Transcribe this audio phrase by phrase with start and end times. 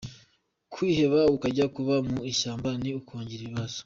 [0.71, 3.77] Kwiheba ukajya kuba mu ishyamba, ni ukongera ibibazo.